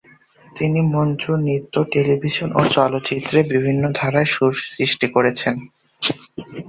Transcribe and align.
তিনি 0.55 0.79
মঞ্চ, 0.93 1.23
নৃত্য, 1.43 1.75
টেলিভিশন 1.93 2.49
ও 2.55 2.61
চলচ্চিত্রে 2.71 3.39
বিভিন্ন 3.53 3.83
ধারার 3.95 4.27
সুর 4.33 4.53
সৃষ্টি 4.69 5.07
করেছেন। 5.07 5.55